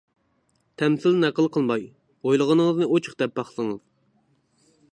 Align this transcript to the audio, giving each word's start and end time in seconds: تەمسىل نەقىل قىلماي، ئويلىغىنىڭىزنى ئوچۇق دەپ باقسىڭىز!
تەمسىل 0.81 1.19
نەقىل 1.23 1.49
قىلماي، 1.57 1.85
ئويلىغىنىڭىزنى 2.29 2.89
ئوچۇق 2.95 3.19
دەپ 3.23 3.37
باقسىڭىز! 3.41 3.79